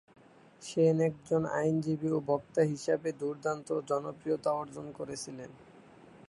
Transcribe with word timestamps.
সেন 0.61 0.97
একজন 1.01 1.41
আইনজীবী 1.53 2.09
ও 2.11 2.19
বক্তা 2.27 2.61
হিসাবে 2.63 3.09
দুর্দান্ত 3.21 3.67
জনপ্রিয়তা 3.89 4.49
অর্জন 4.51 4.85
করেছিলেন। 4.91 5.51